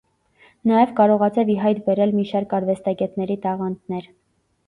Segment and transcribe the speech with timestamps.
[0.69, 4.09] Նաև կարողացավ ի հայտ բերել մի շարք արվեստագետների տաղանդներ։